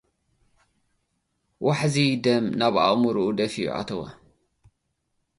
[1.65, 3.99] ዋሕዚ ደም፡ ናብ ኣእምሮኡ ደፊኡ ኣተወ።